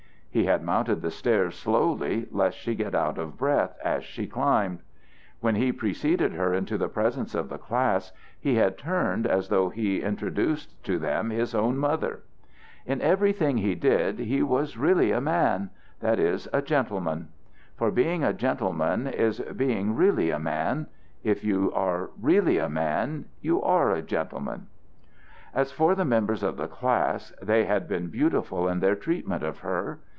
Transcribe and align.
He 0.33 0.45
had 0.45 0.63
mounted 0.63 1.01
the 1.01 1.11
stairs 1.11 1.55
slowly 1.57 2.25
lest 2.31 2.57
she 2.57 2.73
get 2.73 2.95
out 2.95 3.17
of 3.17 3.37
breath 3.37 3.75
as 3.83 4.05
she 4.05 4.27
climbed. 4.27 4.79
When 5.41 5.55
he 5.55 5.73
preceded 5.73 6.31
her 6.35 6.53
into 6.53 6.77
the 6.77 6.87
presence 6.87 7.35
of 7.35 7.49
the 7.49 7.57
class, 7.57 8.13
he 8.39 8.55
had 8.55 8.77
turned 8.77 9.27
as 9.27 9.49
though 9.49 9.67
he 9.67 9.99
introduced 10.01 10.81
to 10.85 10.97
them 10.97 11.31
his 11.31 11.53
own 11.53 11.77
mother. 11.77 12.21
In 12.85 13.01
everything 13.01 13.57
he 13.57 13.75
did 13.75 14.19
he 14.19 14.41
was 14.41 14.77
really 14.77 15.11
a 15.11 15.19
man; 15.19 15.69
that 15.99 16.17
is, 16.17 16.47
a 16.53 16.61
gentleman. 16.61 17.27
For 17.75 17.91
being 17.91 18.23
a 18.23 18.31
gentleman 18.31 19.07
is 19.07 19.41
being 19.41 19.95
really 19.97 20.29
a 20.29 20.39
man; 20.39 20.87
if 21.25 21.43
you 21.43 21.73
are 21.73 22.11
really 22.21 22.57
a 22.57 22.69
man, 22.69 23.25
you 23.41 23.61
are 23.61 23.91
a 23.91 24.01
gentleman. 24.01 24.67
As 25.53 25.73
for 25.73 25.93
the 25.93 26.05
members 26.05 26.41
of 26.41 26.55
the 26.55 26.69
class, 26.69 27.33
they 27.41 27.65
had 27.65 27.85
been 27.85 28.07
beautiful 28.07 28.69
in 28.69 28.79
their 28.79 28.95
treatment 28.95 29.43
of 29.43 29.57
her. 29.57 29.99